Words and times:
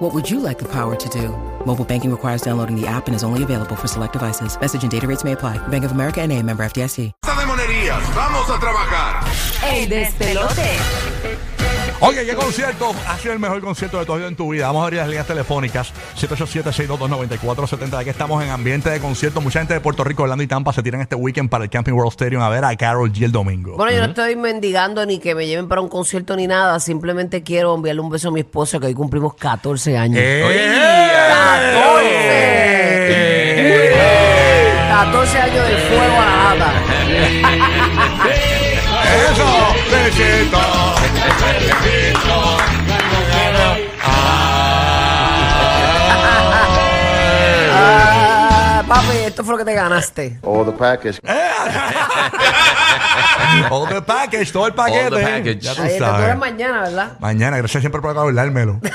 What 0.00 0.14
would 0.14 0.30
you 0.30 0.40
like 0.40 0.58
the 0.58 0.64
power 0.64 0.96
to 0.96 1.08
do? 1.10 1.28
Mobile 1.66 1.84
banking 1.84 2.10
requires 2.10 2.40
downloading 2.40 2.74
the 2.74 2.86
app 2.86 3.06
and 3.06 3.14
is 3.14 3.22
only 3.22 3.42
available 3.42 3.76
for 3.76 3.86
select 3.86 4.14
devices. 4.14 4.58
Message 4.58 4.82
and 4.82 4.90
data 4.90 5.06
rates 5.06 5.24
may 5.24 5.32
apply. 5.32 5.58
Bank 5.68 5.84
of 5.84 5.92
America 5.92 6.22
and 6.22 6.32
a 6.32 6.42
member 6.42 6.64
FDIC. 6.64 7.12
de 7.22 7.46
monerías. 7.46 8.14
Vamos 8.14 8.48
a 8.48 8.58
trabajar. 8.58 9.24
El 9.62 9.88
despelote. 9.88 11.09
Oye, 12.02 12.24
¿qué 12.24 12.34
concierto 12.34 12.94
ha 13.06 13.18
sido 13.18 13.34
el 13.34 13.38
mejor 13.38 13.60
concierto 13.60 13.98
de 13.98 14.06
tu 14.06 14.14
vida 14.14 14.26
en 14.26 14.34
tu 14.34 14.48
vida? 14.48 14.66
Vamos 14.68 14.80
a 14.80 14.84
abrir 14.84 15.00
las 15.00 15.08
líneas 15.08 15.26
telefónicas 15.26 15.92
787-622-9470. 16.18 17.98
Aquí 17.98 18.08
estamos 18.08 18.42
en 18.42 18.48
ambiente 18.48 18.88
de 18.88 19.00
concierto. 19.00 19.42
Mucha 19.42 19.58
gente 19.58 19.74
de 19.74 19.80
Puerto 19.80 20.02
Rico, 20.02 20.22
Orlando 20.22 20.42
y 20.42 20.46
Tampa 20.46 20.72
se 20.72 20.82
tiran 20.82 21.02
este 21.02 21.14
weekend 21.14 21.50
para 21.50 21.64
el 21.64 21.70
Camping 21.70 21.92
World 21.92 22.12
Stadium 22.12 22.40
a 22.40 22.48
ver 22.48 22.64
a 22.64 22.74
Carol 22.74 23.12
G 23.12 23.24
el 23.24 23.32
domingo. 23.32 23.76
Bueno, 23.76 23.92
yo 23.92 23.98
no 23.98 24.06
estoy 24.06 24.34
mendigando 24.34 25.04
ni 25.04 25.18
que 25.18 25.34
me 25.34 25.46
lleven 25.46 25.68
para 25.68 25.82
un 25.82 25.90
concierto 25.90 26.36
ni 26.36 26.46
nada. 26.46 26.80
Simplemente 26.80 27.42
quiero 27.42 27.74
enviarle 27.74 28.00
un 28.00 28.08
beso 28.08 28.28
a 28.28 28.30
mi 28.30 28.40
esposa 28.40 28.80
que 28.80 28.86
hoy 28.86 28.94
cumplimos 28.94 29.34
14 29.34 29.98
años. 29.98 30.20
¡Eh! 30.22 30.40
14. 31.28 32.50
14 34.88 35.38
años 35.38 35.68
de 35.68 35.76
fuego 35.76 36.16
a 36.18 36.24
la 36.24 36.54
lata. 36.54 36.72
¡Eso! 39.30 39.74
¡Besito! 39.90 40.79
Ah, 47.72 48.82
papi, 48.86 49.16
esto 49.26 49.42
fue 49.44 49.52
lo 49.54 49.58
que 49.58 49.64
te 49.64 49.74
ganaste. 49.74 50.38
All 50.42 50.64
the 50.64 50.72
package. 50.72 51.20
All 53.70 53.88
the 53.88 54.02
package, 54.02 54.52
todo 54.52 54.66
el 54.66 54.74
paquete. 54.74 55.04
All 55.06 55.10
the 55.10 55.22
package. 55.22 55.60
Ya 55.60 55.74
tú 55.74 55.82
Ahí 55.82 55.98
sabes. 55.98 56.36
mañana, 56.38 56.82
¿verdad? 56.82 57.12
Mañana, 57.20 57.56
gracias 57.58 57.80
siempre 57.82 58.00
por 58.00 58.10
acordármelo. 58.10 58.80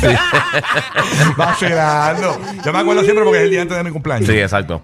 Vacilando. 1.36 2.40
Yo 2.64 2.72
me 2.72 2.78
acuerdo 2.78 3.02
siempre 3.02 3.24
porque 3.24 3.38
es 3.38 3.44
el 3.44 3.50
día 3.50 3.62
antes 3.62 3.76
de 3.76 3.84
mi 3.84 3.90
cumpleaños. 3.90 4.28
Sí, 4.28 4.38
exacto. 4.38 4.82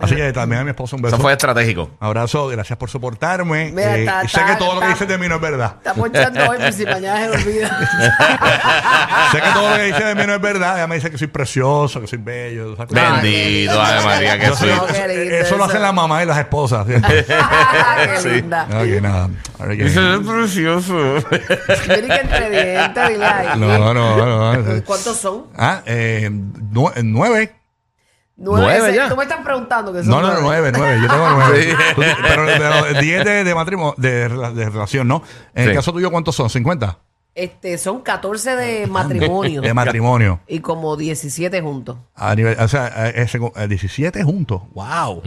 Así 0.00 0.14
que 0.14 0.32
también 0.32 0.60
a 0.60 0.64
mi 0.64 0.70
esposo 0.70 0.94
un 0.94 1.02
beso. 1.02 1.16
Eso 1.16 1.22
fue 1.22 1.32
estratégico. 1.32 1.90
Abrazo, 1.98 2.46
gracias 2.46 2.78
por 2.78 2.88
soportarme. 2.88 3.72
Mira, 3.72 3.96
Eh, 3.96 4.00
está- 4.04 4.24
y 4.24 4.28
sé 4.28 4.38
está- 4.40 4.52
que 4.52 4.56
todo 4.56 4.74
lo 4.74 4.80
que 4.80 4.86
está- 4.86 4.94
dices 4.94 5.08
de 5.08 5.18
mí 5.18 5.28
no 5.28 5.34
es 5.34 5.40
verdad. 5.40 5.74
Está 5.78 5.94
ponchando 5.94 6.48
hoy, 6.50 6.56
pues 6.58 6.74
si 6.76 6.84
mañana 6.84 7.20
se 7.24 7.28
me 7.30 7.36
olvida. 7.36 7.78
sé 9.32 9.40
que 9.40 9.48
todo 9.52 9.70
lo 9.70 9.76
que 9.76 9.82
dices 9.82 10.04
de 10.04 10.14
mí 10.14 10.22
no 10.24 10.34
es 10.34 10.40
verdad. 10.40 10.76
Ella 10.76 10.86
me 10.86 10.94
dice 10.94 11.10
que 11.10 11.18
soy 11.18 11.26
precioso, 11.26 12.00
que 12.00 12.06
soy 12.06 12.18
bello. 12.22 12.74
esas 12.74 12.86
cosas. 12.86 13.22
Bendito, 13.22 13.80
Ave 13.82 14.04
María, 14.04 14.38
que 14.38 14.46
Yo 14.46 14.54
soy. 14.56 14.68
soy- 14.70 14.78
No, 14.78 14.86
qué 14.86 15.08
lindo 15.08 15.34
eso 15.34 15.56
lo 15.56 15.64
eso. 15.64 15.70
hacen 15.72 15.82
las 15.82 15.94
mamás 15.94 16.22
y 16.22 16.26
las 16.26 16.38
esposas. 16.38 16.86
¿sí? 16.86 16.92
Qué 17.02 18.18
Sí. 18.22 18.28
linda. 18.28 18.66
ok, 18.70 19.02
nada. 19.02 19.30
Ahora 19.58 19.76
que- 19.76 19.86
es 19.86 19.92
precioso. 20.26 20.94
Tiene 21.86 22.06
que 22.08 22.20
entre 22.20 22.50
dientes, 22.50 23.08
dile 23.08 23.24
ahí. 23.24 23.58
No, 23.58 23.92
no, 23.94 24.54
no. 24.62 24.82
¿Cuántos 24.84 25.16
son? 25.16 25.46
Ah, 25.56 25.82
eh, 25.86 26.30
nu- 26.30 26.92
nueve. 27.02 27.54
Nueve. 28.40 28.66
Nueve 28.78 28.94
ya. 28.94 29.08
Tú 29.08 29.16
me 29.16 29.24
estás 29.24 29.40
preguntando 29.44 29.92
que 29.92 29.98
son 30.04 30.10
No, 30.10 30.20
no, 30.22 30.40
nueve, 30.40 30.70
nueve. 30.74 31.00
Yo 31.02 31.08
tengo 31.08 31.28
nueve. 31.30 31.62
Sí. 31.70 31.76
Tú- 31.96 32.02
Pero, 32.22 32.46
pero 32.46 33.00
diez 33.00 33.24
de, 33.24 33.42
de 33.44 33.54
matrimonio, 33.54 33.94
de, 33.98 34.30
rela- 34.30 34.52
de 34.52 34.70
relación, 34.70 35.08
¿no? 35.08 35.22
En 35.54 35.64
el 35.64 35.70
Sí. 35.70 35.74
caso 35.76 35.92
tuyo, 35.92 36.10
¿cuántos 36.10 36.36
son? 36.36 36.48
¿50? 36.48 36.96
Este, 37.34 37.78
son 37.78 38.00
14 38.00 38.56
de 38.56 38.86
matrimonio. 38.86 39.60
De 39.60 39.74
matrimonio. 39.74 40.40
y 40.48 40.60
como 40.60 40.96
17 40.96 41.60
juntos. 41.62 41.96
A 42.14 42.34
nivel, 42.34 42.56
o 42.60 42.66
sea, 42.68 43.08
eh, 43.08 43.12
ese- 43.22 43.38
eh, 43.56 43.68
17 43.68 44.22
juntos. 44.24 44.62
¡Wow! 44.72 45.22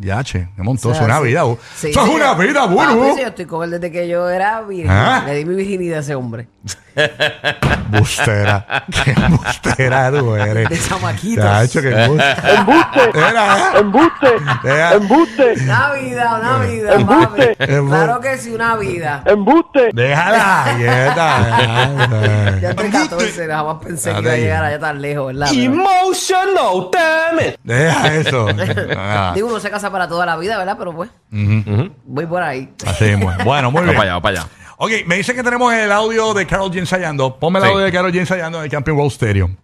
Ya, 0.00 0.24
che, 0.24 0.48
me 0.56 0.64
montó. 0.64 0.88
O 0.88 0.92
Es 0.92 0.96
sea, 0.98 1.06
una 1.06 1.18
sí. 1.18 1.24
vida. 1.24 1.42
Sí, 1.76 1.90
Eso 1.90 2.04
es 2.04 2.08
una 2.10 2.32
yo- 2.32 2.38
vida, 2.38 2.68
sí, 2.68 3.20
yo 3.20 3.26
estoy 3.28 3.44
con 3.46 3.64
él 3.64 3.70
desde 3.72 3.92
que 3.92 4.08
yo 4.08 4.28
era 4.30 4.62
virgen. 4.62 4.90
¿Ah? 4.90 5.22
Le 5.26 5.34
di 5.34 5.44
mi 5.44 5.54
virginidad 5.56 5.98
a 5.98 6.00
ese 6.00 6.14
hombre. 6.14 6.48
Bustera. 7.90 8.84
Qué 9.04 9.14
bustera 9.28 10.10
tú 10.10 10.34
eres. 10.36 10.68
De 10.68 10.78
chamaquitos. 10.78 11.44
Chacho, 11.44 11.80
qué 11.82 11.90
embuste. 12.04 12.24
¡Embuste! 12.54 13.18
Era, 13.18 13.72
Embuste. 13.78 14.26
Era- 14.64 14.92
Embuste. 14.94 15.54
Una 15.64 15.92
vida, 15.94 16.38
una 16.40 16.58
vida, 16.66 16.94
Embuste. 16.94 17.56
Claro 17.56 18.20
que 18.20 18.38
sí, 18.38 18.50
una 18.52 18.76
vida. 18.76 19.22
Embuste. 19.26 19.90
Déjala 19.92 20.74
quieta. 20.76 22.58
Ya 22.60 22.70
entre 22.70 22.90
14, 22.90 23.46
jamás 23.46 23.76
pensé 23.82 24.12
que 24.14 24.20
iba 24.20 24.32
a 24.32 24.36
llegar 24.36 24.64
allá 24.64 24.78
tan 24.78 25.00
lejos, 25.02 25.26
¿verdad? 25.28 25.52
Emotional, 25.52 26.88
damn 26.92 27.46
it. 27.48 27.56
Deja 27.62 28.14
eso. 28.14 28.46
Ah, 28.96 29.32
Digo, 29.34 29.48
uno 29.48 29.58
se 29.60 29.70
casa 29.70 29.89
para 29.90 30.08
toda 30.08 30.26
la 30.26 30.36
vida, 30.36 30.56
¿verdad? 30.58 30.76
Pero 30.78 30.94
pues, 30.94 31.10
voy 31.30 32.26
por 32.26 32.42
ahí. 32.42 32.72
Así 32.86 33.04
mismo. 33.04 33.32
Bueno, 33.44 33.70
muy 33.70 33.82
bien. 33.84 33.96
para 33.96 34.12
allá, 34.12 34.20
para 34.22 34.40
allá. 34.40 34.48
Ok, 34.78 34.90
me 35.06 35.16
dicen 35.16 35.36
que 35.36 35.42
tenemos 35.42 35.72
el 35.74 35.92
audio 35.92 36.32
de 36.32 36.46
Carol 36.46 36.70
G 36.70 36.78
ensayando. 36.78 37.36
Ponme 37.38 37.58
el 37.58 37.64
Sí. 37.66 37.70
audio 37.70 37.84
de 37.84 37.92
Carol 37.92 38.12
G 38.12 38.18
ensayando 38.20 38.58
en 38.58 38.64
el 38.64 38.70
Camping 38.70 38.92
World 38.94 39.12
Stadium. 39.12 39.56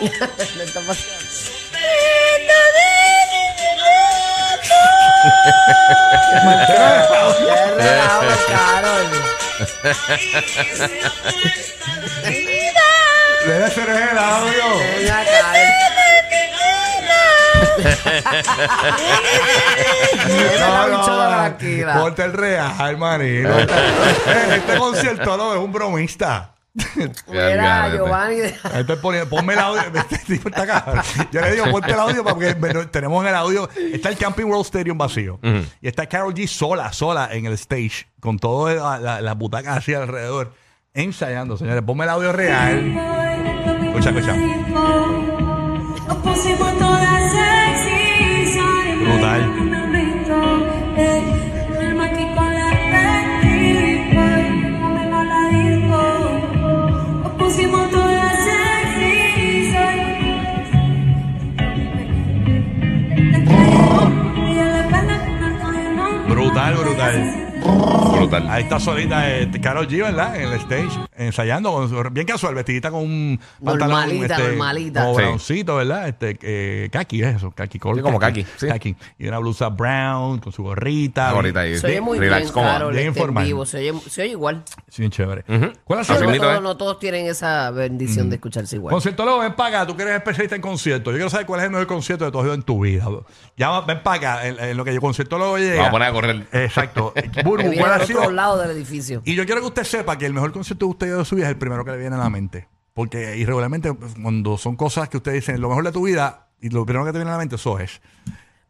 Le 0.00 0.64
está 0.64 0.80
pasando. 0.80 1.24
Ya 6.74 7.64
es 7.64 7.76
relajo, 7.76 8.32
Carol. 8.48 9.08
Debe 13.46 13.70
ser 13.70 13.88
el 13.90 14.18
audio. 14.18 14.64
Venga, 14.78 15.24
Carol. 15.24 15.93
La 20.58 21.28
tranquila. 21.28 22.00
Ponte 22.00 22.24
el 22.24 22.32
real, 22.32 22.96
manito. 22.98 23.58
Eh, 23.58 24.56
este 24.56 24.76
concierto 24.76 25.36
no 25.36 25.54
es 25.54 25.58
un 25.60 25.72
bromista. 25.72 26.50
Mira. 27.28 27.88
Giovanni. 27.94 28.36
Estoy 28.74 28.96
poniendo, 29.00 29.28
ponme 29.30 29.52
el 29.52 29.58
audio. 29.60 29.82
Este 29.94 30.18
tipo 30.18 30.48
está 30.48 30.62
acá. 30.62 31.04
Yo 31.30 31.40
le 31.40 31.52
digo, 31.52 31.70
ponte 31.70 31.92
el 31.92 32.00
audio 32.00 32.24
porque 32.24 32.54
tenemos 32.90 33.22
en 33.22 33.28
el 33.28 33.34
audio. 33.36 33.68
Está 33.76 34.08
el 34.08 34.16
Camping 34.16 34.44
World 34.44 34.66
Stadium 34.66 34.98
vacío. 34.98 35.38
Y 35.80 35.88
está 35.88 36.06
Carol 36.06 36.34
G 36.34 36.46
sola, 36.48 36.92
sola 36.92 37.28
en 37.32 37.46
el 37.46 37.52
stage, 37.54 38.08
con 38.20 38.38
todas 38.38 38.76
las 38.76 39.00
la, 39.00 39.20
las 39.20 39.36
butacas 39.36 39.78
así 39.78 39.94
alrededor, 39.94 40.52
ensayando, 40.92 41.56
señores. 41.56 41.82
Ponme 41.82 42.04
el 42.04 42.10
audio 42.10 42.32
real. 42.32 42.98
Escucha, 43.86 44.10
escucha. 44.10 44.34
Brutal. 49.04 49.40
Brutal, 66.28 66.74
brutal. 66.76 67.44
Brutal. 68.12 68.50
Ahí 68.50 68.62
está 68.62 68.80
solita 68.80 69.30
eh, 69.30 69.50
Carol 69.60 69.86
G, 69.88 70.02
¿verdad? 70.02 70.36
En 70.36 70.48
el 70.48 70.54
stage, 70.54 70.90
ensayando, 71.16 71.72
con 71.72 72.12
bien 72.14 72.26
casual, 72.26 72.54
vestidita 72.54 72.90
con 72.90 73.02
un 73.02 73.40
pantalón 73.64 73.90
Normalita, 74.00 74.36
este, 74.36 74.48
normalita. 74.48 75.04
como 75.04 75.38
Sí. 75.38 75.62
¿verdad? 75.64 76.08
Este, 76.08 76.38
eh, 76.42 76.88
kaki 76.90 77.22
es 77.22 77.36
eso, 77.36 77.50
kaki 77.50 77.78
color. 77.78 77.96
Sí, 77.98 78.02
como 78.02 78.18
kaki, 78.18 78.44
sí. 78.56 78.66
Kaki. 78.66 78.96
Y 79.18 79.28
una 79.28 79.38
blusa 79.38 79.68
brown, 79.68 80.38
con 80.40 80.52
su 80.52 80.62
gorrita. 80.62 81.30
Ahorita 81.30 81.60
ahí. 81.60 81.76
Se 81.78 81.86
oye 81.86 82.00
muy 82.00 82.18
Relax, 82.18 82.52
bien. 82.52 82.64
Carol, 82.64 82.92
Bien 82.92 83.08
este, 83.08 83.18
informal. 83.20 83.44
vivo. 83.44 83.66
Se 83.66 83.78
oye, 83.78 83.94
se 84.08 84.22
oye 84.22 84.30
igual. 84.32 84.62
Sí, 84.88 85.08
chévere. 85.08 85.44
¿Cuál 85.84 86.00
ha 86.00 86.04
Sí, 86.04 86.12
sido 86.14 86.24
Así 86.28 86.34
el 86.34 86.40
no, 86.40 86.42
todos, 86.46 86.58
¿eh? 86.58 86.60
no 86.62 86.76
todos 86.76 86.98
tienen 86.98 87.26
esa 87.26 87.70
bendición 87.70 88.28
de 88.30 88.36
escucharse 88.36 88.76
igual. 88.76 88.92
Conciertólogo, 88.92 89.38
ven 89.40 89.54
para 89.54 89.80
acá. 89.80 89.86
Tú 89.86 89.96
que 89.96 90.02
eres 90.02 90.16
especialista 90.16 90.56
en 90.56 90.62
conciertos. 90.62 91.12
Yo 91.12 91.16
quiero 91.16 91.30
saber 91.30 91.46
cuál 91.46 91.60
es 91.60 91.64
el 91.66 91.70
mejor 91.72 91.86
concierto 91.86 92.24
que 92.24 92.30
tú 92.32 92.38
has 92.40 92.44
ido 92.46 92.54
en 92.54 92.62
tu 92.62 92.80
vida. 92.82 93.06
Ya 93.56 93.80
ven 93.80 94.02
para 94.02 94.16
acá. 94.16 94.46
En, 94.48 94.58
en 94.60 94.76
lo 94.76 94.84
que 94.84 94.94
yo 94.94 95.00
conciertólogo 95.00 95.58
llega. 95.58 95.76
Vamos 95.76 95.88
a 95.88 95.90
poner 95.92 96.08
a 96.08 96.12
correr. 96.12 96.46
Exacto. 96.52 97.12
Burbu, 97.44 97.72
¿cuál 97.74 97.92
al 97.92 98.00
ha 98.00 98.04
otro 98.04 98.06
sido? 98.06 98.30
lado 98.30 98.58
del 98.58 98.70
edificio. 98.72 99.22
Y 99.24 99.34
yo 99.34 99.44
quiero 99.46 99.60
que 99.60 99.66
usted 99.68 99.84
sepa 99.84 100.18
que 100.18 100.26
el 100.26 100.32
mejor 100.34 100.52
concierto 100.52 100.86
que 100.86 100.90
usted 100.90 101.03
de 101.06 101.24
su 101.24 101.36
vida 101.36 101.46
es 101.46 101.50
el 101.52 101.58
primero 101.58 101.84
que 101.84 101.90
le 101.92 101.98
viene 101.98 102.16
a 102.16 102.18
la 102.18 102.30
mente. 102.30 102.68
Porque 102.92 103.36
irregularmente, 103.36 103.92
pues, 103.94 104.14
cuando 104.20 104.56
son 104.56 104.76
cosas 104.76 105.08
que 105.08 105.16
usted 105.16 105.32
dice, 105.32 105.58
lo 105.58 105.68
mejor 105.68 105.84
de 105.84 105.92
tu 105.92 106.04
vida, 106.06 106.48
y 106.60 106.68
lo 106.70 106.84
primero 106.86 107.04
que 107.04 107.12
te 107.12 107.18
viene 107.18 107.30
a 107.30 107.34
la 107.34 107.38
mente, 107.38 107.56
eso 107.56 107.78
es. 107.78 108.00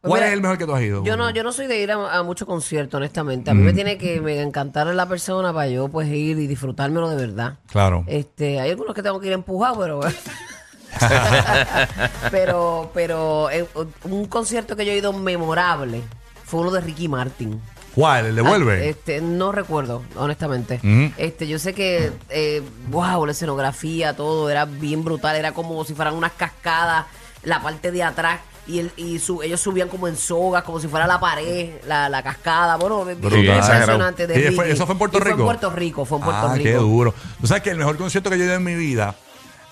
¿Cuál 0.01 0.19
mira, 0.21 0.27
es 0.27 0.33
el 0.33 0.41
mejor 0.41 0.57
que 0.57 0.65
tú 0.65 0.73
has 0.75 0.81
ido? 0.83 1.03
Yo 1.03 1.17
no, 1.17 1.29
yo 1.31 1.43
no 1.43 1.51
soy 1.51 1.65
de 1.67 1.81
ir 1.81 1.91
a, 1.91 2.17
a 2.19 2.23
muchos 2.23 2.47
conciertos, 2.47 2.95
honestamente. 2.97 3.49
A 3.49 3.53
mí 3.55 3.61
me 3.63 3.71
Mm. 3.71 3.75
tiene 3.75 3.97
que 3.97 4.21
me 4.21 4.39
encantar 4.41 4.85
la 4.87 5.07
persona 5.07 5.51
para 5.53 5.67
yo 5.67 5.87
pues 5.89 6.07
ir 6.09 6.37
y 6.37 6.45
disfrutármelo 6.47 7.09
de 7.09 7.15
verdad. 7.27 7.57
Claro. 7.71 8.03
Este, 8.07 8.59
hay 8.59 8.69
algunos 8.71 8.93
que 8.93 9.01
tengo 9.01 9.19
que 9.19 9.27
ir 9.27 9.33
empujado, 9.33 9.79
pero 9.79 9.99
pero, 12.31 12.91
pero 12.93 13.49
eh, 13.49 13.65
un 14.03 14.25
concierto 14.25 14.75
que 14.75 14.85
yo 14.85 14.91
he 14.91 14.97
ido 14.97 15.11
memorable 15.13 16.01
fue 16.45 16.61
uno 16.61 16.71
de 16.71 16.81
Ricky 16.81 17.07
Martin. 17.07 17.59
¿Cuál? 17.95 18.25
¿El 18.27 18.35
devuelve? 18.35 18.73
Ah, 18.81 18.85
Este, 18.85 19.21
no 19.21 19.51
recuerdo, 19.53 20.03
honestamente. 20.17 20.79
Ujú. 20.83 21.13
Este, 21.17 21.47
yo 21.47 21.57
sé 21.59 21.73
que, 21.73 22.11
eh, 22.29 22.61
wow, 22.89 23.25
la 23.25 23.31
escenografía, 23.31 24.15
todo 24.15 24.49
era 24.49 24.65
bien 24.65 25.03
brutal. 25.03 25.35
Era 25.37 25.53
como 25.53 25.83
si 25.85 25.93
fueran 25.95 26.13
unas 26.13 26.33
cascadas, 26.33 27.05
la 27.43 27.61
parte 27.61 27.91
de 27.91 28.03
atrás. 28.03 28.41
Y, 28.67 28.79
el, 28.79 28.91
y 28.97 29.19
su, 29.19 29.43
ellos 29.43 29.61
subían 29.61 29.87
como 29.89 30.07
en 30.07 30.17
sogas, 30.17 30.63
como 30.63 30.79
si 30.79 30.87
fuera 30.87 31.05
la 31.07 31.19
pared, 31.19 31.75
la, 31.87 32.09
la 32.09 32.21
cascada. 32.23 32.75
Bueno, 32.77 33.05
impresionante. 33.09 34.27
De 34.27 34.51
¿Y 34.51 34.55
fue- 34.55 34.71
eso 34.71 34.85
fue 34.85 34.93
en 34.93 34.99
Puerto 34.99 35.17
Y 35.17 35.21
Fue 35.21 35.29
Rico? 35.29 35.39
en 35.41 35.45
Puerto 35.45 35.69
Rico, 35.69 36.05
fue 36.05 36.17
en 36.17 36.23
Puerto 36.23 36.47
ah, 36.47 36.53
Rico. 36.53 36.63
qué 36.63 36.73
duro. 36.73 37.13
Tú 37.39 37.47
sabes 37.47 37.63
que 37.63 37.69
el 37.69 37.77
mejor 37.77 37.95
concierto 37.97 38.29
que 38.29 38.37
yo 38.37 38.43
he 38.43 38.47
ido 38.47 38.55
en 38.55 38.63
mi 38.63 38.75
vida, 38.75 39.15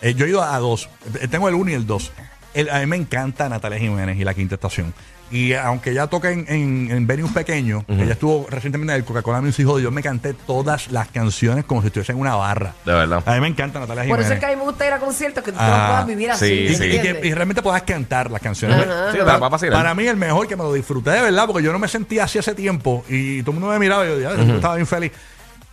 eh, 0.02 0.14
yo 0.14 0.26
he 0.26 0.30
ido 0.30 0.44
a 0.44 0.58
dos. 0.60 0.90
Eh, 1.19 1.28
Tengo 1.28 1.50
el 1.50 1.56
uno 1.56 1.72
y 1.72 1.74
el 1.74 1.88
dos. 1.88 2.12
El- 2.54 2.70
a 2.70 2.80
mí 2.80 2.86
me 2.86 2.96
encanta 2.96 3.50
Natalia 3.50 3.80
Jiménez 3.80 4.18
y 4.18 4.24
la 4.24 4.34
quinta 4.34 4.56
estación. 4.56 4.94
Y 5.32 5.54
aunque 5.54 5.90
ella 5.90 6.06
toca 6.06 6.30
en, 6.30 6.46
en, 6.48 6.92
en 6.92 7.08
venues 7.08 7.32
pequeños, 7.32 7.84
ella 7.88 8.12
estuvo 8.12 8.46
recientemente 8.52 8.94
en 8.94 9.00
el 9.00 9.04
Coca-Cola 9.06 9.42
Music 9.42 9.66
Hall, 9.68 9.82
yo 9.82 9.90
me 9.90 10.04
canté 10.04 10.34
todas 10.36 10.92
las 10.92 11.08
canciones 11.08 11.66
como 11.66 11.82
si 11.82 11.88
estuviese 11.88 12.12
en 12.12 12.20
una 12.20 12.36
barra. 12.36 12.76
De 12.86 12.94
verdad. 12.94 13.24
A 13.26 13.34
mí 13.34 13.40
me 13.42 13.48
encanta 13.48 13.80
Natalia 13.80 14.04
Por 14.04 14.20
Jiménez. 14.20 14.26
eso 14.28 14.34
es 14.36 14.40
que 14.40 14.46
a 14.46 14.50
mí 14.50 14.56
me 14.58 14.62
gusta 14.62 14.86
ir 14.86 14.94
a 14.94 15.00
conciertos 15.00 15.44
que 15.44 15.52
tú 15.52 15.58
Ah, 15.60 15.68
no 15.80 15.88
puedas 15.88 16.06
vivir 16.08 16.30
así. 16.30 16.46
sí, 16.46 16.54
¿me 16.54 16.62
y, 16.72 16.76
sí. 16.76 16.84
y 16.84 16.90
que- 16.90 16.96
entiendes? 16.98 17.26
y 17.26 17.34
realmente 17.34 17.62
puedas 17.64 17.82
cantar 17.82 18.30
las 18.30 18.42
canciones. 18.44 18.78
Ajá. 18.86 19.12
Sí, 19.12 19.18
va 19.18 19.34
a 19.34 19.50
vacilar. 19.50 19.74
Para 19.80 19.96
mí 19.96 20.06
el 20.06 20.18
mejor 20.18 20.48
que 20.48 20.56
me 20.56 20.62
lo 20.64 20.74
disfruté 20.74 21.10
de 21.10 21.22
verdad, 21.22 21.48
porque 21.48 21.64
yo 21.64 21.72
no 21.72 21.80
me 21.80 21.88
sentía 21.88 22.26
así 22.26 22.38
hace 22.38 22.54
tiempo 22.54 23.04
y 23.10 23.42
todo 23.42 23.52
el 23.56 23.60
mundo 23.60 23.74
me 23.74 23.80
miraba 23.80 24.06
y 24.06 24.10
yo, 24.10 24.20
"Ya, 24.20 24.36
yo 24.36 24.54
estaba 24.56 24.76
bien 24.76 24.86
feliz. 24.86 25.12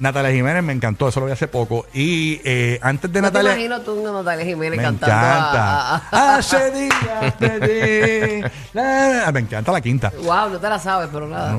Natalia 0.01 0.33
Jiménez 0.33 0.63
me 0.65 0.73
encantó, 0.73 1.09
eso 1.09 1.21
lo 1.21 1.27
vi 1.27 1.33
hace 1.33 1.47
poco. 1.47 1.87
Y 1.93 2.41
eh, 2.45 2.79
antes 2.83 3.13
de 3.13 3.21
No 3.21 3.29
Natalia... 3.29 3.53
imagino 3.53 3.81
tú 3.83 4.03
Natalia 4.03 4.45
Jiménez 4.47 4.79
Me 4.79 4.83
cantando 4.83 5.15
a- 5.15 5.21
a- 5.21 5.99
encanta. 5.99 6.37
Hace 6.37 6.71
días. 6.71 7.35
La, 8.73 9.23
la. 9.27 9.33
Me 9.33 9.41
encanta 9.41 9.73
la 9.73 9.81
quinta. 9.81 10.11
Wow, 10.23 10.51
no 10.51 10.59
te 10.59 10.69
la 10.69 10.79
sabes, 10.79 11.11
pero 11.13 11.29
nada. 11.29 11.55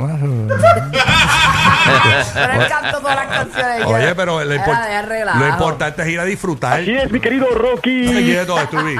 pero 2.34 2.54
él 2.54 2.68
cantó 2.70 3.00
todas 3.00 3.16
las 3.16 3.28
canciones. 3.28 3.86
Oye, 3.86 4.06
ya. 4.06 4.16
pero 4.16 4.44
lo, 4.44 4.56
import- 4.56 5.40
de 5.40 5.50
importante 5.50 6.02
es 6.02 6.08
ir 6.10 6.20
a 6.20 6.26
disfrutar. 6.26 6.82
Así 6.82 6.92
es, 6.96 7.12
mi 7.12 7.20
querido 7.20 7.48
Rocky. 7.54 8.06
No 8.06 8.12
me 8.14 8.24
quieto, 8.24 8.58
Stubby. 8.66 8.96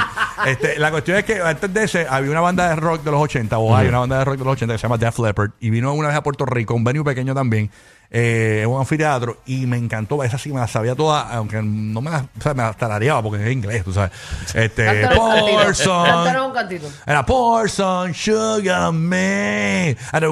Este, 0.46 0.78
la 0.80 0.92
cuestión 0.92 1.18
es 1.18 1.24
que 1.26 1.42
antes 1.42 1.74
de 1.74 1.84
ese 1.84 2.08
había 2.10 2.32
una 2.32 2.42
banda 2.42 2.70
de 2.70 2.76
rock 2.76 3.04
de 3.04 3.12
los 3.12 3.22
80, 3.22 3.58
o 3.58 3.76
hay 3.76 3.88
una 3.88 4.00
banda 4.00 4.20
de 4.20 4.26
rock 4.26 4.38
de 4.38 4.44
los 4.44 4.54
80 4.54 4.74
que 4.74 4.78
se 4.78 4.84
llama 4.84 4.98
Def 4.98 5.18
Leppard, 5.20 5.52
y 5.60 5.70
vino 5.70 5.94
una 5.94 6.08
vez 6.10 6.18
a 6.18 6.24
Puerto 6.24 6.46
Rico, 6.46 6.74
un 6.74 6.84
venue 6.84 7.04
pequeño 7.04 7.34
también, 7.34 7.70
eh, 8.12 8.66
un 8.68 8.80
anfiteatro, 8.80 9.38
y 9.46 9.66
me 9.66 9.78
encantó, 9.78 10.22
esa 10.24 10.38
sí 10.38 10.52
me 10.52 10.60
la 10.60 10.68
sabía 10.68 10.96
toda, 10.96 11.22
aunque 11.34 11.62
no 11.62 12.02
me 12.02 12.12
la, 12.12 12.26
o 12.38 12.42
sea, 12.42 12.54
me 12.54 12.62
la 12.64 12.74
tarareaba 12.74 13.24
porque 13.24 13.44
es 13.46 13.52
inglés, 13.52 13.86
tú 13.86 13.94
sabes. 13.94 14.12
Este. 14.54 15.08
Porson. 15.08 16.38
Un 16.38 16.52
cantito. 16.52 16.88
Era 17.06 17.26
pour 17.26 17.70
some 17.70 18.14
sugar 18.14 18.90
on 18.90 19.08
me, 19.08 19.96
and 20.12 20.24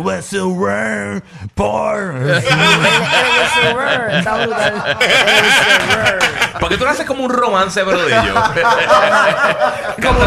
Está 4.10 4.36
brutal. 4.36 4.98
El 5.00 5.52
Survivor. 5.52 6.20
Porque 6.60 6.78
tú 6.78 6.84
lo 6.84 6.90
haces 6.90 7.06
como 7.06 7.24
un 7.24 7.32
romance, 7.32 7.82
pero 7.84 8.06
de 8.06 8.12
ellos. 8.12 8.38
Como. 10.02 10.20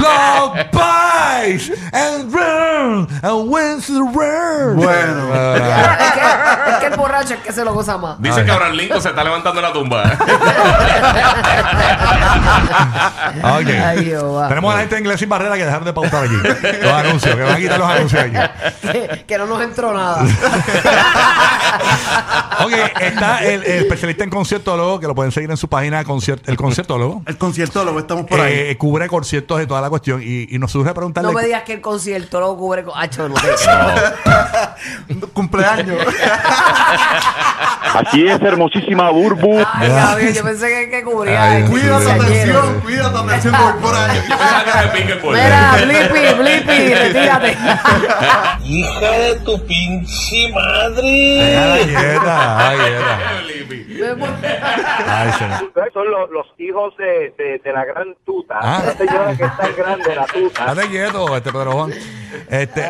Love 0.00 0.70
pies 0.70 1.70
and 1.92 2.32
run 2.32 3.08
and 3.22 3.48
wins 3.50 3.86
the 3.86 4.02
world. 4.02 4.76
Bueno. 4.76 5.63
Es 5.70 6.12
que, 6.12 6.70
es 6.70 6.76
que 6.76 6.86
el 6.86 6.96
borracho 6.96 7.34
es 7.34 7.40
que 7.40 7.52
se 7.52 7.64
lo 7.64 7.74
goza 7.74 7.98
más. 7.98 8.20
Dice 8.20 8.44
que 8.44 8.50
Abraham 8.50 8.72
Lincoln 8.72 9.02
se 9.02 9.08
está 9.08 9.24
levantando 9.24 9.60
en 9.60 9.66
la 9.66 9.72
tumba. 9.72 10.02
Ok. 13.42 13.68
Ay, 13.84 14.04
Jehová. 14.04 14.48
Tenemos 14.48 14.72
a 14.72 14.74
la 14.74 14.80
gente 14.80 14.94
de 14.94 15.00
inglés 15.00 15.20
sin 15.20 15.28
barrera 15.28 15.56
que 15.56 15.64
dejar 15.64 15.84
de 15.84 15.92
pautar 15.92 16.24
aquí. 16.24 16.34
Los 16.82 16.92
anuncios, 16.92 17.36
que 17.36 17.42
van 17.42 17.54
a 17.54 17.56
quitar 17.56 17.78
los 17.78 17.88
anuncios 17.88 18.22
aquí. 18.22 18.34
Que, 18.94 19.24
que 19.26 19.38
no 19.38 19.46
nos 19.46 19.62
entró 19.62 19.94
nada. 19.94 20.22
Ok, 22.62 22.72
está 23.00 23.44
el, 23.44 23.62
el 23.64 23.82
especialista 23.82 24.24
en 24.24 24.30
conciertólogo, 24.30 25.00
que 25.00 25.06
lo 25.06 25.14
pueden 25.14 25.32
seguir 25.32 25.50
en 25.50 25.56
su 25.56 25.68
página, 25.68 26.04
concier- 26.04 26.40
el 26.46 26.56
conciertólogo. 26.56 27.22
El 27.26 27.36
conciertólogo, 27.38 27.98
estamos 27.98 28.26
por 28.26 28.40
ahí. 28.40 28.52
Eh, 28.70 28.76
cubre 28.76 29.08
conciertos 29.08 29.58
de 29.58 29.66
toda 29.66 29.80
la 29.80 29.88
cuestión 29.90 30.20
y, 30.22 30.46
y 30.54 30.58
nos 30.58 30.70
surge 30.72 30.92
preguntarle. 30.94 31.30
No 31.32 31.38
me 31.38 31.44
digas 31.44 31.62
que 31.64 31.74
el 31.74 31.80
concierto 31.80 32.40
lo 32.40 32.56
cubre 32.56 32.84
con. 32.84 32.94
Acho, 32.96 33.28
no 33.28 33.34
te- 33.34 33.48
Cumpleaños. 35.32 35.98
Así 37.94 38.26
es, 38.26 38.40
hermosísima 38.42 39.10
Burbu. 39.10 39.64
Ay, 39.72 39.88
Gabriel, 39.88 40.34
yo 40.34 40.42
pensé 40.42 40.66
que, 40.68 40.90
que 40.90 41.02
cubría. 41.04 41.42
Ay, 41.42 41.62
el 41.62 41.68
cuida 41.70 41.98
tu 41.98 42.04
quinceañero. 42.04 42.58
atención, 42.58 42.80
cuida 42.80 43.12
tu 43.12 43.18
atención, 43.18 43.54
voy 43.56 43.72
por 43.82 43.94
ahí. 43.94 44.16
Yo 44.16 44.36
pensaba 44.36 44.64
que 44.64 44.70
era 44.70 44.82
de 44.82 44.88
Pink 44.88 45.10
and 45.12 45.20
Paul. 45.20 45.34
Mira, 45.34 45.76
Blippi, 45.84 46.42
Blippi, 46.42 46.94
retírate. 46.94 47.56
Hija 48.64 49.10
de 49.10 49.34
tu 49.44 49.66
pinche 49.66 50.52
madre. 50.52 51.84
Quieta, 51.84 52.43
ay, 52.46 52.78
quieta. 52.78 53.18
Ay, 55.06 55.32
señor. 55.32 55.92
son 55.92 56.10
los, 56.10 56.30
los 56.30 56.46
hijos 56.58 56.96
de, 56.96 57.34
de, 57.38 57.60
de 57.62 57.72
la 57.72 57.84
gran 57.84 58.14
tuta. 58.24 58.58
Ah. 58.60 58.82
La 58.84 58.92
señora 58.94 59.36
que 59.36 59.44
está 59.44 59.68
grande, 59.76 60.14
la 60.14 60.26
tuta. 60.26 60.74
Date 60.74 60.88
quieto, 60.88 61.36
este 61.36 61.52
Pedro 61.52 61.72
Juan. 61.72 61.92
Este, 62.48 62.82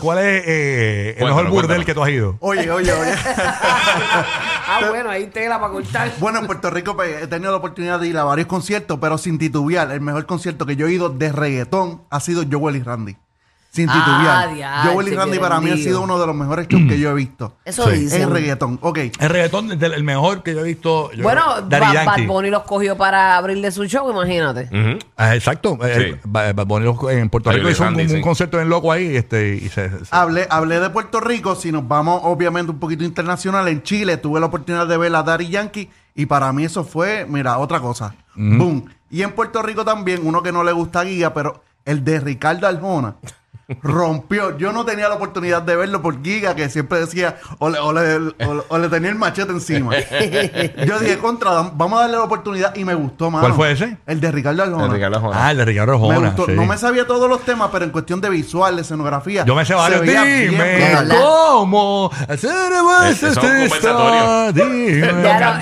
¿cuál 0.00 0.18
es 0.18 0.42
eh, 0.46 1.08
el 1.10 1.14
Cuéntalo, 1.18 1.26
mejor 1.36 1.50
burdel 1.50 1.66
cuéntalo. 1.66 1.86
que 1.86 1.94
tú 1.94 2.02
has 2.02 2.10
ido? 2.10 2.36
Oye, 2.40 2.70
oye, 2.70 2.92
oye. 2.92 3.14
Ah, 4.66 4.80
bueno, 4.88 5.10
ahí 5.10 5.26
tela 5.26 5.60
para 5.60 5.72
cortar. 5.72 6.10
Bueno, 6.18 6.38
en 6.38 6.46
Puerto 6.46 6.70
Rico 6.70 6.96
pues, 6.96 7.22
he 7.22 7.26
tenido 7.26 7.50
la 7.50 7.58
oportunidad 7.58 8.00
de 8.00 8.08
ir 8.08 8.16
a 8.16 8.24
varios 8.24 8.48
conciertos, 8.48 8.98
pero 8.98 9.18
sin 9.18 9.38
titubear, 9.38 9.90
el 9.92 10.00
mejor 10.00 10.24
concierto 10.24 10.64
que 10.64 10.74
yo 10.74 10.86
he 10.86 10.92
ido 10.92 11.10
de 11.10 11.30
reggaetón 11.30 12.02
ha 12.10 12.18
sido 12.18 12.42
Joel 12.50 12.76
y 12.76 12.82
Randy. 12.82 13.16
Sin 13.74 13.90
Ah, 13.90 13.92
titubear. 13.92 14.54
diache, 14.54 14.88
Joel 14.92 15.08
y 15.08 15.10
qué 15.10 15.16
Randy 15.16 15.38
para 15.40 15.60
mí 15.60 15.70
ha 15.70 15.76
sido 15.76 16.00
uno 16.02 16.16
de 16.20 16.26
los 16.28 16.36
mejores 16.36 16.68
shows 16.68 16.84
que 16.88 16.96
yo 17.00 17.10
he 17.10 17.14
visto. 17.14 17.56
Eso 17.64 17.90
Sí. 17.90 17.98
dicen. 17.98 18.22
En 18.22 18.30
reggaetón. 18.30 18.78
Ok. 18.82 18.98
El 19.18 19.28
reggaetón, 19.28 19.76
del- 19.76 19.94
el 19.94 20.04
mejor 20.04 20.44
que 20.44 20.54
yo 20.54 20.60
he 20.60 20.62
visto. 20.62 21.10
yo 21.10 21.24
Bueno, 21.24 21.42
creo, 21.56 21.62
Daddy 21.80 22.06
Bad. 22.06 22.26
Bunny 22.28 22.50
los 22.50 22.62
cogió 22.62 22.96
para 22.96 23.36
abrirle 23.36 23.72
su 23.72 23.84
show, 23.86 24.08
imagínate. 24.08 24.68
Ujú. 24.70 24.98
Ah, 25.16 25.34
exacto. 25.34 25.76
Eh, 25.82 26.12
Sí. 26.14 26.20
Bad 26.24 26.54
Bunny 26.66 26.84
lo- 26.84 27.10
en 27.10 27.28
Puerto 27.28 27.50
Ahí 27.50 27.56
Rico 27.56 27.70
hizo 27.70 27.82
un, 27.82 27.88
Randy, 27.88 28.02
un 28.04 28.08
sí. 28.10 28.20
concierto 28.20 28.60
en 28.60 28.68
loco 28.68 28.92
ahí 28.92 29.16
este, 29.16 29.56
y 29.56 29.68
se, 29.68 29.90
se- 29.90 29.96
Hablé, 30.12 30.46
hablé 30.50 30.78
de 30.78 30.90
Puerto 30.90 31.18
Rico, 31.18 31.56
si 31.56 31.72
nos 31.72 31.88
vamos 31.88 32.20
obviamente 32.22 32.70
un 32.70 32.78
poquito 32.78 33.02
internacional, 33.02 33.66
en 33.66 33.82
Chile 33.82 34.18
tuve 34.18 34.38
la 34.38 34.46
oportunidad 34.46 34.86
de 34.86 34.96
ver 34.96 35.14
a 35.16 35.24
Daddy 35.24 35.48
Yankee 35.48 35.90
y 36.14 36.26
para 36.26 36.52
mí 36.52 36.64
eso 36.64 36.84
fue, 36.84 37.26
mira, 37.28 37.58
otra 37.58 37.80
cosa. 37.80 38.14
Boom. 38.36 38.84
Y 39.10 39.22
en 39.22 39.32
Puerto 39.32 39.62
Rico 39.62 39.84
también, 39.84 40.20
uno 40.24 40.42
que 40.44 40.52
no 40.52 40.62
le 40.62 40.70
gusta 40.72 41.04
Giga, 41.04 41.34
pero 41.34 41.62
el 41.84 42.02
de 42.04 42.18
Ricardo 42.20 42.66
Arjona 42.66 43.16
rompió. 43.82 44.56
Yo 44.58 44.72
no 44.72 44.84
tenía 44.84 45.08
la 45.08 45.14
oportunidad 45.14 45.62
de 45.62 45.76
verlo 45.76 46.02
por 46.02 46.22
Giga, 46.22 46.54
que 46.54 46.68
siempre 46.68 47.00
decía, 47.00 47.36
o 47.58 47.70
le, 47.70 47.78
o 47.78 47.92
le- 47.92 48.16
o- 48.46 48.64
o 48.68 48.78
le 48.78 48.88
tenía 48.88 49.10
el 49.10 49.16
machete 49.16 49.52
encima. 49.52 49.94
Yo 50.86 50.98
dije, 50.98 51.18
contra, 51.18 51.50
vamos 51.74 51.98
a 51.98 52.02
darle 52.02 52.16
la 52.16 52.22
oportunidad 52.24 52.74
y 52.76 52.84
me 52.84 52.94
gustó 52.94 53.30
más. 53.30 53.40
¿Cuál 53.40 53.54
fue 53.54 53.72
ese? 53.72 53.96
El 54.06 54.20
de 54.20 54.30
Ricardo 54.32 54.62
Arjona. 54.62 54.86
El 54.86 54.92
Ricardo 54.92 55.16
Arjona. 55.16 55.46
Ah, 55.46 55.50
el 55.52 55.56
de 55.58 55.64
Ricardo 55.64 55.98
Me 55.98 56.08
Arjona. 56.10 56.28
gustó. 56.30 56.46
sí. 56.46 56.52
No 56.52 56.66
me 56.66 56.76
sabía 56.78 57.06
todos 57.06 57.28
los 57.28 57.40
temas, 57.42 57.70
pero 57.72 57.84
en 57.84 57.90
cuestión 57.90 58.20
de 58.20 58.28
visual, 58.30 58.76
de 58.76 58.82
escenografía. 58.82 59.44
Yo 59.44 59.54
me 59.54 59.64
sé 59.64 59.74
varios. 59.74 60.02
Dime 60.02 60.58
cómo 61.08 62.10
hacer 62.28 62.50
Ese 63.10 63.28
es 63.28 63.38
compensatorio. 63.38 64.52
Dime. 64.52 64.98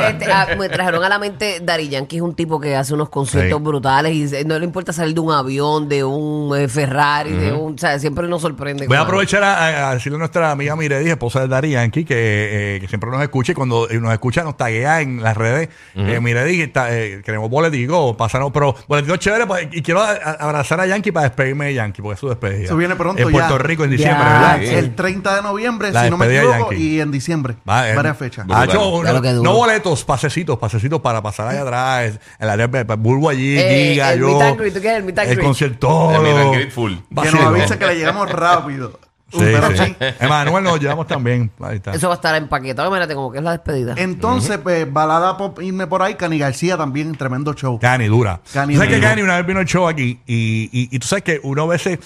Este, 0.09 0.32
ah, 0.32 0.47
me 0.59 0.68
trajeron 0.68 1.02
a 1.04 1.09
la 1.09 1.18
mente 1.18 1.61
Dari 1.62 1.88
Yankee 1.88 2.16
es 2.16 2.23
un 2.23 2.35
tipo 2.35 2.61
que 2.61 2.76
hace 2.76 2.94
unos 2.94 3.09
conciertos 3.09 3.59
Sí. 3.59 3.64
brutales 3.64 4.32
y 4.32 4.44
no 4.44 4.59
le 4.59 4.64
importa 4.64 4.92
salir 4.92 5.14
de 5.14 5.21
un 5.21 5.32
avión, 5.32 5.88
de 5.88 6.04
un 6.04 6.56
eh, 6.56 6.68
Ferrari, 6.68 7.32
de 7.32 7.52
un, 7.52 7.75
o 7.75 7.78
sea, 7.78 7.91
siempre 7.99 8.28
nos 8.28 8.42
sorprende. 8.42 8.87
Voy 8.87 8.96
a 8.96 9.00
aprovechar 9.02 9.42
a, 9.42 9.90
a 9.90 9.94
decirle 9.94 10.16
a 10.16 10.18
nuestra 10.20 10.50
amiga 10.50 10.76
Miredi, 10.76 11.11
esposa 11.11 11.40
de 11.40 11.49
Dari 11.49 11.70
Yankee, 11.70 12.04
que, 12.04 12.76
eh, 12.76 12.80
que 12.80 12.88
siempre 12.88 13.11
nos 13.11 13.22
escucha 13.22 13.52
y 13.52 13.54
cuando 13.54 13.88
eh, 13.90 13.99
nos 14.00 14.12
escucha 14.12 14.42
nos 14.44 14.56
taguea 14.56 15.00
en 15.00 15.22
las 15.22 15.37
redes. 15.37 15.68
Eh, 15.94 16.20
Miredi, 16.20 16.62
está, 16.62 16.94
eh, 16.96 17.22
queremos 17.25 17.49
boletico, 17.50 18.16
pasaron, 18.16 18.52
pero 18.52 18.75
boletico 18.88 19.16
chévere 19.16 19.46
pues, 19.46 19.68
y 19.72 19.82
quiero 19.82 20.00
a- 20.02 20.11
a- 20.12 20.32
abrazar 20.40 20.80
a 20.80 20.87
Yankee 20.87 21.12
para 21.12 21.28
despedirme 21.28 21.66
de 21.66 21.75
Yankee, 21.75 22.02
porque 22.02 22.14
es 22.14 22.20
su 22.20 22.28
despedida. 22.28 22.64
Eso 22.64 22.76
viene 22.76 22.96
pronto 22.96 23.22
En 23.22 23.30
Puerto 23.30 23.56
ya. 23.58 23.62
Rico 23.62 23.84
en 23.84 23.90
Ya. 23.90 23.96
diciembre, 23.96 24.25
¿verdad? 24.25 24.58
Sí. 24.61 24.66
El 24.75 24.94
30 24.94 25.37
de 25.37 25.42
noviembre, 25.42 25.92
La 25.92 26.04
si 26.04 26.11
no 26.11 26.16
me 26.16 26.26
equivoco, 26.37 26.72
y 26.72 27.00
en 27.00 27.11
diciembre. 27.11 27.56
Va, 27.68 27.88
eh, 27.90 27.94
varias 27.94 28.16
fechas. 28.16 28.46
No, 28.46 29.52
boletos, 29.54 30.04
pasecitos, 30.04 30.58
pasecitos 30.58 31.00
para 31.00 31.22
pasar 31.22 31.49
allá 31.49 31.62
atrás. 31.62 32.18
El 32.38 32.49
área 32.50 32.66
de 32.68 32.84
Bulbo 32.96 33.28
allí, 33.28 33.58
Eh, 33.58 33.90
Giga, 33.92 34.12
el 34.12 34.20
yo. 34.20 34.28
meet 34.28 34.42
and 34.42 34.58
greet, 34.61 34.75
¿tú 34.75 34.80
quieres 34.80 34.99
el 34.99 35.04
meet 35.04 35.18
and 35.18 35.30
El 35.30 35.40
concierto. 35.40 36.12
El 36.14 36.22
meet 36.22 36.37
and 36.37 36.54
greet 36.54 36.70
full. 36.70 36.92
Que 37.22 37.30
nos 37.30 37.40
avisa 37.40 37.78
que 37.83 37.95
le 37.95 37.99
llegamos 37.99 38.31
rápido. 38.31 38.99
Sí, 39.33 39.39
Pero 39.39 39.69
sí. 39.71 39.85
sí. 39.87 39.95
Emanuel 40.21 40.62
nos 40.62 40.79
llevamos 40.79 41.07
también. 41.07 41.51
Ahí 41.61 41.77
está. 41.77 41.93
Eso 41.93 42.09
va 42.09 42.15
a 42.15 42.17
estar 42.17 42.35
empaquetado, 42.35 42.91
mírate, 42.91 43.15
como 43.15 43.33
que 43.33 43.39
es 43.39 43.45
la 43.45 43.53
despedida. 43.53 43.95
Entonces, 43.97 44.59
pues, 44.59 44.93
balada 44.93 45.39
pop, 45.39 45.59
irme 45.62 45.87
por 45.87 46.03
ahí, 46.03 46.17
Cani 46.17 46.39
García 46.39 46.77
también, 46.77 47.15
tremendo 47.15 47.55
show. 47.55 47.79
Cani, 47.79 48.09
dura. 48.09 48.41
Cani 48.53 48.75
tú 48.75 48.79
sabes 48.79 48.91
que 48.91 48.97
dura. 48.99 49.09
Cani 49.09 49.23
una 49.23 49.37
vez 49.39 49.47
vino 49.47 49.61
al 49.61 49.65
show 49.67 49.89
aquí 49.89 50.21
y, 50.27 50.69
y, 50.71 50.89
y 50.95 50.99
tú 50.99 51.07
sabes 51.07 51.25
que 51.25 51.41
uno 51.43 51.62
a 51.62 51.67
veces 51.67 51.99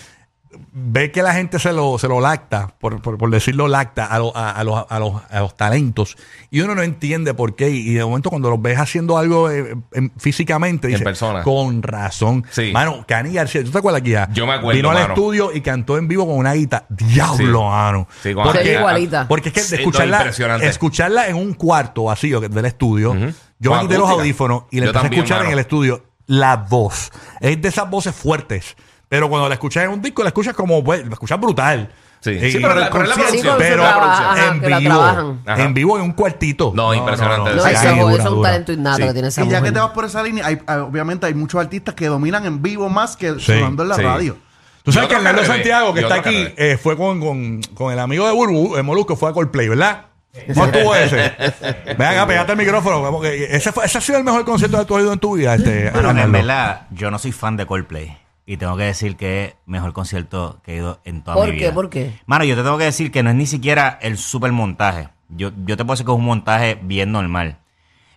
ve 0.72 1.10
que 1.12 1.22
la 1.22 1.32
gente 1.34 1.58
se 1.58 1.72
lo, 1.72 1.98
se 1.98 2.08
lo 2.08 2.20
lacta, 2.20 2.74
por, 2.80 3.00
por, 3.02 3.18
por 3.18 3.30
decirlo 3.30 3.68
lacta, 3.68 4.06
a, 4.06 4.18
lo- 4.18 4.36
a, 4.36 4.50
a 4.50 4.64
los, 4.64 4.84
a, 4.88 4.98
los, 4.98 5.22
a 5.30 5.40
los 5.40 5.56
talentos. 5.56 6.16
Y 6.50 6.60
uno 6.60 6.74
no 6.74 6.82
entiende 6.82 7.34
por 7.34 7.54
qué. 7.56 7.70
Y 7.70 7.94
de 7.94 8.04
momento 8.04 8.30
cuando 8.30 8.50
los 8.50 8.60
ves 8.60 8.78
haciendo 8.78 9.18
algo 9.18 9.50
eh, 9.50 9.76
en- 9.92 10.12
físicamente, 10.18 10.88
En 10.88 10.92
dice, 10.94 11.04
persona. 11.04 11.42
con 11.42 11.82
razón. 11.82 12.44
Sí. 12.50 12.70
Mano, 12.72 13.04
Cani 13.06 13.32
García, 13.32 13.62
¿tú 13.64 13.70
te 13.70 13.78
acuerdas 13.78 14.00
aquí? 14.02 14.10
ya? 14.10 14.28
Yo 14.32 14.46
me 14.46 14.52
acuerdo, 14.54 14.76
Vino 14.76 14.90
al 14.90 14.98
estudio 15.10 15.50
y 15.54 15.60
cantó 15.60 15.98
en 15.98 16.08
vivo 16.08 16.26
con 16.26 16.36
una 16.36 16.52
guitarra. 16.54 16.86
Diablo, 16.88 17.36
Sí. 17.60 17.64
mano. 17.64 18.08
Sí, 18.22 18.34
aquella- 18.38 18.78
igualita. 18.78 19.28
Porque 19.28 19.48
es 19.50 19.54
que 19.54 19.62
de 19.62 19.76
escucharla, 19.82 20.26
escucharla 20.62 21.28
en 21.28 21.36
un 21.36 21.54
cuarto 21.54 22.04
vacío 22.04 22.40
que- 22.40 22.48
del 22.48 22.64
estudio, 22.66 23.14
yo 23.58 23.74
me 23.74 23.80
quité 23.82 23.98
los 23.98 24.10
audífonos 24.10 24.64
y 24.70 24.80
la 24.80 24.86
Yo 24.86 24.90
empecé 24.90 25.02
también, 25.02 25.20
a 25.20 25.24
escuchar 25.24 25.38
mano. 25.38 25.48
en 25.48 25.52
el 25.54 25.58
estudio 25.60 26.04
la 26.28 26.56
voz. 26.56 27.12
Es 27.40 27.60
de 27.62 27.68
esas 27.68 27.88
voces 27.88 28.14
fuertes. 28.14 28.76
Pero 29.08 29.28
cuando 29.28 29.48
la 29.48 29.54
escuchas 29.54 29.84
en 29.84 29.90
un 29.90 30.02
disco, 30.02 30.22
la 30.22 30.28
escuchas 30.28 30.54
como, 30.54 30.82
pues, 30.82 31.06
la 31.06 31.12
escuchas 31.12 31.38
brutal. 31.40 31.90
Sí. 32.20 32.50
Sí, 32.50 32.58
pero 32.60 32.74
la- 32.74 32.90
pero 32.90 33.04
la 33.04 33.14
Sí, 33.14 33.20
producción. 33.20 33.54
pero 33.58 33.84
ajá, 33.84 34.46
en 34.48 34.60
vivo, 34.60 35.36
en 35.46 35.74
vivo 35.74 35.96
en 35.98 36.02
un 36.02 36.12
cuartito. 36.12 36.72
No, 36.74 36.92
impresionante. 36.92 37.54
No, 37.54 37.62
Sí, 37.62 37.70
eso, 37.70 37.80
sí, 37.82 37.86
eso 37.88 38.10
es 38.16 38.24
un 38.26 38.42
talento 38.42 38.72
innato 38.72 38.96
Sí. 38.96 39.02
que 39.04 39.12
tiene 39.12 39.28
esa 39.28 39.44
Y 39.44 39.48
ya 39.48 39.62
que 39.62 39.70
te 39.70 39.78
vas 39.78 39.90
por 39.90 40.04
esa 40.06 40.22
línea, 40.24 40.46
hay, 40.46 40.58
obviamente 40.80 41.26
hay 41.26 41.34
muchos 41.34 41.60
artistas 41.60 41.94
que 41.94 42.06
dominan 42.06 42.44
en 42.46 42.62
vivo 42.62 42.88
más 42.88 43.16
que 43.16 43.34
Sí, 43.34 43.40
sonando 43.40 43.84
en 43.84 43.88
la 43.90 43.94
sí. 43.96 44.02
radio. 44.02 44.36
Tú 44.82 44.92
sabes 44.92 45.08
que 45.08 45.16
que 45.16 45.44
Santiago, 45.44 45.94
que 45.94 46.00
está 46.00 46.14
aquí, 46.16 46.48
eh, 46.56 46.78
fue 46.82 46.96
con, 46.96 47.20
con, 47.20 47.60
con 47.74 47.92
el 47.92 47.98
amigo 48.00 48.26
de 48.26 48.32
Burbu, 48.32 48.76
el 48.76 48.82
Molusco, 48.82 49.14
fue 49.16 49.30
a 49.30 49.32
Coldplay, 49.32 49.68
¿verdad? 49.68 50.06
¿Cómo 50.52 50.66
estuvo 50.66 50.94
ese? 50.96 51.16
Ven 51.98 52.02
acá, 52.08 52.26
pegate 52.26 52.52
el 52.52 52.58
micrófono. 52.58 53.02
como 53.02 53.20
que 53.20 53.44
Ese, 53.56 53.72
fue, 53.72 53.84
ese 53.86 53.98
ha 53.98 54.00
sido 54.00 54.18
el 54.18 54.24
mejor 54.24 54.44
concierto 54.44 54.78
que 54.78 54.84
tú 54.84 54.96
has 54.96 55.02
ido 55.02 55.12
en 55.12 55.18
tu 55.18 55.36
vida, 55.36 55.54
este, 55.54 55.90
Bueno, 55.90 56.10
en 56.10 56.32
verdad, 56.32 56.82
yo 56.90 57.10
no 57.10 57.18
soy 57.18 57.32
fan 57.32 57.56
de 57.56 57.66
Coldplay. 57.66 58.16
Y 58.48 58.58
tengo 58.58 58.76
que 58.76 58.84
decir 58.84 59.16
que 59.16 59.44
es 59.44 59.54
mejor 59.66 59.92
concierto 59.92 60.60
que 60.64 60.74
he 60.74 60.76
ido 60.76 61.00
en 61.04 61.22
toda 61.22 61.36
¿Por 61.36 61.46
mi 61.46 61.52
qué? 61.54 61.64
vida. 61.64 61.74
¿Por 61.74 61.90
qué? 61.90 62.12
Mano, 62.26 62.44
yo 62.44 62.54
te 62.54 62.62
tengo 62.62 62.78
que 62.78 62.84
decir 62.84 63.10
que 63.10 63.24
no 63.24 63.30
es 63.30 63.36
ni 63.36 63.46
siquiera 63.46 63.98
el 64.00 64.18
super 64.18 64.52
montaje. 64.52 65.08
Yo, 65.28 65.50
yo 65.66 65.76
te 65.76 65.84
puedo 65.84 65.94
decir 65.94 66.06
que 66.06 66.12
es 66.12 66.18
un 66.18 66.24
montaje 66.24 66.78
bien 66.80 67.10
normal. 67.10 67.58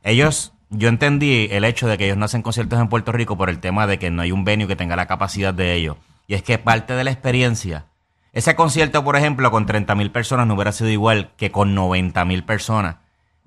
Ellos, 0.04 0.54
yo 0.70 0.88
entendí 0.88 1.48
el 1.50 1.66
hecho 1.66 1.88
de 1.88 1.98
que 1.98 2.06
ellos 2.06 2.18
no 2.18 2.26
hacen 2.26 2.44
conciertos 2.44 2.80
en 2.80 2.90
Puerto 2.90 3.12
Rico 3.12 3.38
por 3.38 3.50
el 3.50 3.60
tema 3.60 3.88
de 3.88 3.98
que 3.98 4.12
no 4.12 4.22
hay 4.22 4.32
un 4.32 4.44
venue 4.44 4.68
que 4.68 4.76
tenga 4.76 4.96
la 4.96 5.08
capacidad 5.08 5.54
de 5.54 5.74
ellos. 5.74 5.98
Y 6.28 6.36
es 6.36 6.44
que 6.44 6.60
parte 6.60 6.94
de 6.94 7.04
la 7.04 7.10
experiencia, 7.12 7.86
ese 8.32 8.56
concierto, 8.56 9.04
por 9.04 9.16
ejemplo, 9.16 9.50
con 9.50 9.66
30 9.66 9.96
mil 9.96 10.12
personas 10.12 10.46
no 10.46 10.54
hubiera 10.54 10.72
sido 10.72 10.92
igual 10.92 11.32
que 11.38 11.52
con 11.52 11.74
90 11.74 12.24
mil 12.26 12.44
personas. 12.44 12.98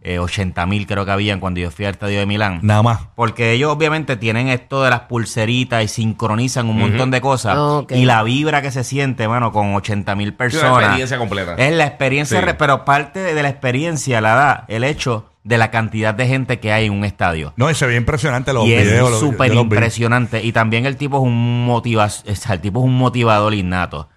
Eh, 0.04 0.18
80 0.18 0.66
mil 0.66 0.86
creo 0.88 1.04
que 1.04 1.12
habían 1.12 1.38
cuando 1.38 1.60
yo 1.60 1.70
fui 1.70 1.84
al 1.84 1.92
estadio 1.92 2.18
de 2.18 2.26
Milán. 2.26 2.58
Nada 2.62 2.82
más. 2.82 3.00
Porque 3.14 3.52
ellos 3.52 3.70
obviamente 3.72 4.16
tienen 4.16 4.48
esto 4.48 4.82
de 4.82 4.90
las 4.90 5.02
pulseritas 5.02 5.84
y 5.84 5.88
sincronizan 5.88 6.68
un 6.68 6.78
montón 6.78 7.10
de 7.12 7.20
cosas. 7.20 7.56
Ok. 7.56 7.92
Y 7.92 8.04
la 8.04 8.22
vibra 8.24 8.62
que 8.62 8.72
se 8.72 8.82
siente, 8.82 9.28
mano, 9.28 9.52
con 9.52 9.74
80 9.74 10.14
mil 10.16 10.34
personas. 10.34 10.70
una 10.72 10.80
experiencia 10.86 11.18
completa. 11.18 11.54
Es 11.56 11.72
la 11.72 11.86
experiencia, 11.86 12.40
Sí. 12.40 12.46
pero 12.58 12.84
parte 12.84 13.20
de 13.20 13.42
la 13.42 13.48
experiencia 13.48 14.20
la 14.20 14.34
da 14.34 14.64
el 14.68 14.82
hecho 14.84 15.28
de 15.44 15.58
la 15.58 15.70
cantidad 15.70 16.14
de 16.14 16.26
gente 16.26 16.60
que 16.60 16.72
hay 16.72 16.86
en 16.86 16.92
un 16.92 17.04
estadio. 17.04 17.52
No, 17.56 17.70
y 17.70 17.74
se 17.74 17.86
ve 17.86 17.96
impresionante 17.96 18.52
los 18.52 18.64
y 18.66 18.70
videos. 18.76 19.12
es 19.12 19.18
súper 19.20 19.52
impresionante. 19.54 20.42
Y 20.44 20.52
también 20.52 20.86
el 20.86 20.96
tipo 20.96 21.16
es 21.18 21.22
un 21.24 21.64
motiva, 21.64 22.04
o 22.06 22.08
sea, 22.34 22.54
el 22.54 22.60
tipo 22.60 22.80
es 22.80 22.84
un 22.86 22.96
motivador 22.96 23.54
innato. 23.54 24.08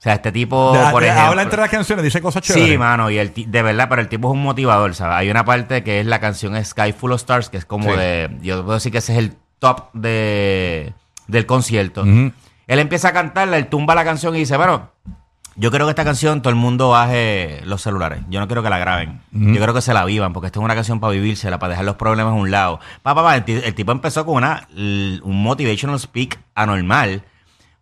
O 0.00 0.02
sea, 0.02 0.14
este 0.14 0.32
tipo, 0.32 0.72
De- 0.72 0.90
por 0.90 1.02
de- 1.02 1.08
ejemplo. 1.08 1.28
Habla 1.28 1.42
entre 1.42 1.60
las 1.60 1.68
canciones, 1.70 2.02
dice 2.02 2.22
cosas 2.22 2.42
chéveres. 2.42 2.68
Sí, 2.70 2.78
mano, 2.78 3.10
y 3.10 3.18
el 3.18 3.34
de 3.34 3.62
verdad, 3.62 3.86
pero 3.90 4.00
el 4.00 4.08
tipo 4.08 4.28
es 4.28 4.32
un 4.32 4.42
motivador, 4.42 4.94
¿sabes? 4.94 5.16
Hay 5.16 5.30
una 5.30 5.44
parte 5.44 5.84
que 5.84 6.00
es 6.00 6.06
la 6.06 6.20
canción 6.20 6.62
Sky 6.64 6.92
Full 6.92 7.12
of 7.12 7.20
Stars, 7.20 7.50
que 7.50 7.58
es 7.58 7.66
como 7.66 7.90
Sí. 7.92 7.98
de. 7.98 8.30
Yo 8.40 8.62
puedo 8.62 8.74
decir 8.78 8.90
que 8.92 8.98
ese 8.98 9.12
es 9.12 9.18
el 9.18 9.36
top 9.58 9.92
de, 9.92 10.94
del 11.26 11.44
concierto. 11.46 12.02
Él 12.04 12.78
empieza 12.78 13.08
a 13.08 13.12
cantarla, 13.12 13.58
él 13.58 13.66
tumba 13.66 13.94
la 13.94 14.04
canción 14.04 14.34
y 14.36 14.38
dice, 14.38 14.56
bueno, 14.56 14.90
yo 15.56 15.70
creo 15.70 15.84
que 15.86 15.90
esta 15.90 16.04
canción 16.04 16.40
todo 16.40 16.50
el 16.50 16.56
mundo 16.56 16.88
baje 16.90 17.60
los 17.64 17.82
celulares. 17.82 18.20
Yo 18.30 18.40
no 18.40 18.46
quiero 18.46 18.62
que 18.62 18.70
la 18.70 18.78
graben. 18.78 19.20
Yo 19.32 19.60
creo 19.60 19.74
que 19.74 19.82
se 19.82 19.92
la 19.92 20.04
vivan, 20.06 20.32
porque 20.32 20.46
esta 20.46 20.60
es 20.60 20.64
una 20.64 20.74
canción 20.76 20.98
para 21.00 21.12
vivírsela, 21.12 21.58
para 21.58 21.70
dejar 21.72 21.84
los 21.84 21.96
problemas 21.96 22.32
a 22.32 22.36
un 22.36 22.50
lado. 22.50 22.80
Pa, 23.02 23.14
pa, 23.14 23.22
pa, 23.22 23.36
el, 23.36 23.44
el 23.46 23.74
tipo 23.74 23.92
empezó 23.92 24.24
con 24.24 24.36
una, 24.36 24.66
un 24.74 25.42
motivational 25.42 25.98
speak 26.00 26.38
anormal. 26.54 27.22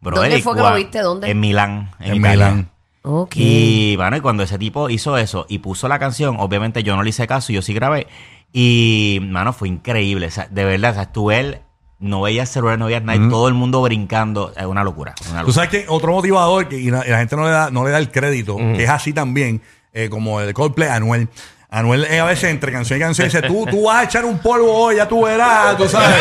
Brother, 0.00 0.30
¿Dónde 0.30 0.42
fue 0.42 0.54
que 0.54 0.60
lo 0.60 0.74
viste? 0.74 1.00
¿Dónde? 1.00 1.30
En 1.30 1.40
Milán. 1.40 1.90
En, 1.98 2.12
En 2.12 2.16
Italia. 2.16 2.50
Milán. 2.50 2.70
Ok. 3.02 3.32
Y 3.36 3.96
bueno, 3.96 4.16
y 4.16 4.20
cuando 4.20 4.42
ese 4.42 4.58
tipo 4.58 4.90
hizo 4.90 5.16
eso 5.16 5.46
y 5.48 5.58
puso 5.58 5.88
la 5.88 5.98
canción, 5.98 6.36
obviamente 6.38 6.82
yo 6.82 6.94
no 6.96 7.02
le 7.02 7.10
hice 7.10 7.26
caso, 7.26 7.52
yo 7.52 7.62
sí 7.62 7.72
grabé. 7.72 8.06
Y, 8.52 9.20
mano, 9.22 9.52
fue 9.52 9.68
increíble. 9.68 10.26
O 10.26 10.30
sea, 10.30 10.46
de 10.50 10.64
verdad, 10.64 10.92
o 10.92 10.94
sea, 10.94 11.02
estuve 11.04 11.38
él, 11.40 11.58
no 11.98 12.22
veía 12.22 12.46
celular, 12.46 12.78
no 12.78 12.86
veía 12.86 13.00
nada, 13.00 13.16
y 13.16 13.28
todo 13.28 13.48
el 13.48 13.54
mundo 13.54 13.82
brincando. 13.82 14.52
Es 14.56 14.64
una 14.64 14.84
locura. 14.84 15.14
una 15.30 15.44
Tú 15.44 15.52
sabes 15.52 15.70
que 15.70 15.86
otro 15.88 16.12
motivador 16.12 16.68
que 16.68 16.78
y 16.78 16.90
la, 16.90 17.06
y 17.06 17.10
la 17.10 17.18
gente 17.18 17.36
no 17.36 17.44
le 17.44 17.50
da, 17.50 17.70
no 17.70 17.84
le 17.84 17.90
da 17.90 17.98
el 17.98 18.10
crédito, 18.10 18.56
que 18.56 18.84
es 18.84 18.90
así 18.90 19.12
también, 19.12 19.62
eh, 19.92 20.08
como 20.08 20.40
el 20.40 20.52
Coldplay, 20.54 20.88
Anuel. 20.88 21.28
Anuel 21.70 22.04
eh, 22.06 22.18
a 22.18 22.24
veces 22.24 22.44
entre 22.50 22.72
canción 22.72 22.98
y 22.98 23.02
canción 23.02 23.28
dice, 23.28 23.42
tú, 23.42 23.66
tú 23.70 23.82
vas 23.84 23.98
a 23.98 24.04
echar 24.04 24.24
un 24.24 24.38
polvo 24.38 24.72
hoy, 24.74 24.96
ya 24.96 25.06
tú 25.06 25.22
verás, 25.24 25.76
tú 25.76 25.86
sabes. 25.86 26.16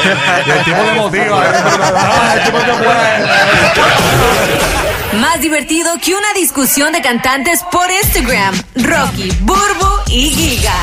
Y 0.45 0.49
el 0.49 0.63
tipo 0.65 0.83
le 0.83 0.91
motiva. 0.93 1.41
"Ah, 1.95 2.33
el 2.35 2.43
tipo 2.43 2.57
te 2.57 2.73
puede". 2.73 3.25
Más 5.21 5.39
divertido 5.39 5.93
que 6.03 6.13
una 6.15 6.33
discusión 6.35 6.91
de 6.91 7.01
cantantes 7.01 7.63
por 7.71 7.89
Instagram. 7.89 8.61
Rocky, 8.75 9.31
Burbu 9.39 9.87
y 10.07 10.29
Giga. 10.31 10.73